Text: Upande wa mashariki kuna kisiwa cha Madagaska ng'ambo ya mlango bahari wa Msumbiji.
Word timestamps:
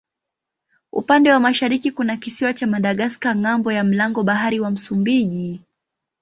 Upande 0.91 1.31
wa 1.31 1.39
mashariki 1.39 1.91
kuna 1.91 2.17
kisiwa 2.17 2.53
cha 2.53 2.67
Madagaska 2.67 3.35
ng'ambo 3.35 3.71
ya 3.71 3.83
mlango 3.83 4.23
bahari 4.23 4.59
wa 4.59 4.71
Msumbiji. 4.71 5.61